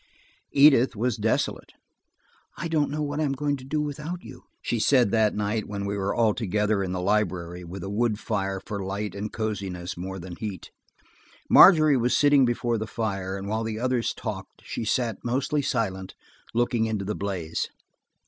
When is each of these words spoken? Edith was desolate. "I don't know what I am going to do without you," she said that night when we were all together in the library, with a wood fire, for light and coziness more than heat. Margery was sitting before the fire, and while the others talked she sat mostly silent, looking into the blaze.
Edith 0.51 0.95
was 0.95 1.15
desolate. 1.15 1.73
"I 2.57 2.67
don't 2.67 2.89
know 2.89 3.03
what 3.03 3.19
I 3.19 3.23
am 3.23 3.33
going 3.33 3.55
to 3.57 3.63
do 3.63 3.79
without 3.83 4.23
you," 4.23 4.45
she 4.59 4.79
said 4.79 5.11
that 5.11 5.35
night 5.35 5.67
when 5.67 5.85
we 5.85 5.95
were 5.95 6.11
all 6.15 6.33
together 6.33 6.81
in 6.81 6.91
the 6.91 6.99
library, 6.99 7.63
with 7.63 7.83
a 7.83 7.89
wood 7.91 8.17
fire, 8.19 8.59
for 8.59 8.83
light 8.83 9.13
and 9.13 9.31
coziness 9.31 9.95
more 9.95 10.17
than 10.17 10.37
heat. 10.37 10.71
Margery 11.51 11.97
was 11.97 12.17
sitting 12.17 12.45
before 12.45 12.79
the 12.79 12.87
fire, 12.87 13.37
and 13.37 13.47
while 13.47 13.63
the 13.63 13.77
others 13.77 14.15
talked 14.15 14.63
she 14.65 14.85
sat 14.85 15.23
mostly 15.23 15.61
silent, 15.61 16.15
looking 16.55 16.85
into 16.87 17.05
the 17.05 17.13
blaze. 17.13 17.69